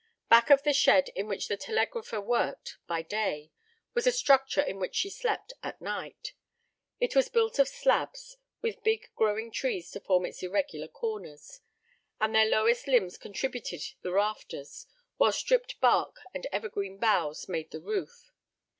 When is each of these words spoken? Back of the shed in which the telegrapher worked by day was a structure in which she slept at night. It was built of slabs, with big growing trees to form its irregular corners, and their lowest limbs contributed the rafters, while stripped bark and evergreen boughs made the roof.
Back 0.29 0.49
of 0.49 0.63
the 0.63 0.73
shed 0.73 1.09
in 1.09 1.27
which 1.27 1.47
the 1.47 1.55
telegrapher 1.55 2.19
worked 2.19 2.79
by 2.87 3.03
day 3.03 3.51
was 3.93 4.07
a 4.07 4.11
structure 4.11 4.59
in 4.63 4.79
which 4.79 4.95
she 4.95 5.11
slept 5.11 5.53
at 5.61 5.79
night. 5.79 6.33
It 6.99 7.15
was 7.15 7.29
built 7.29 7.59
of 7.59 7.67
slabs, 7.67 8.35
with 8.63 8.81
big 8.81 9.11
growing 9.15 9.51
trees 9.51 9.91
to 9.91 9.99
form 9.99 10.25
its 10.25 10.41
irregular 10.41 10.87
corners, 10.87 11.61
and 12.19 12.33
their 12.33 12.49
lowest 12.49 12.87
limbs 12.87 13.19
contributed 13.19 13.83
the 14.01 14.11
rafters, 14.13 14.87
while 15.17 15.31
stripped 15.31 15.79
bark 15.79 16.15
and 16.33 16.47
evergreen 16.51 16.97
boughs 16.97 17.47
made 17.47 17.69
the 17.69 17.79
roof. 17.79 18.31